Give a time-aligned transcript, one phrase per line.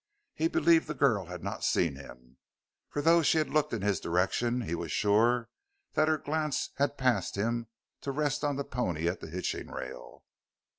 [0.33, 2.37] He believed the girl had not seen him,
[2.89, 5.47] for though she had looked in his direction he was sure
[5.93, 7.67] that her glance had passed him
[8.01, 10.23] to rest on the pony at the hitching rail.